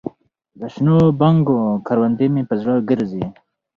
دشنو 0.59 0.97
بنګو 1.19 1.59
کروندې 1.87 2.27
مې 2.33 2.43
په 2.49 2.55
زړه 2.61 2.75
ګرځي 2.89 3.23